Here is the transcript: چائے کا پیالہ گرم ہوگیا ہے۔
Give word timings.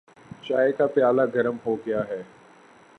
چائے 0.43 0.71
کا 0.71 0.87
پیالہ 0.87 1.21
گرم 1.35 1.57
ہوگیا 1.65 2.01
ہے۔ 2.09 2.21